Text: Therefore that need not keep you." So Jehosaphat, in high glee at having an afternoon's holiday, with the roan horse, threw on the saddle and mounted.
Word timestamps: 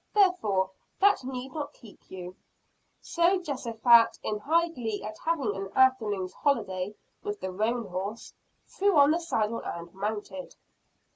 Therefore 0.15 0.71
that 0.99 1.23
need 1.23 1.53
not 1.53 1.73
keep 1.73 2.09
you." 2.09 2.35
So 3.01 3.37
Jehosaphat, 3.39 4.17
in 4.23 4.39
high 4.39 4.69
glee 4.69 5.03
at 5.03 5.19
having 5.19 5.55
an 5.55 5.71
afternoon's 5.75 6.33
holiday, 6.33 6.95
with 7.21 7.39
the 7.39 7.51
roan 7.51 7.85
horse, 7.85 8.33
threw 8.65 8.97
on 8.97 9.11
the 9.11 9.19
saddle 9.19 9.59
and 9.63 9.93
mounted. 9.93 10.55